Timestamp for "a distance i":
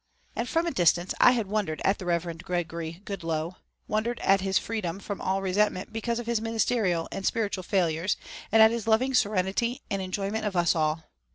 0.65-1.33